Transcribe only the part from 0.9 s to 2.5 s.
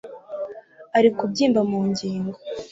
ari kubyimba mu ngingo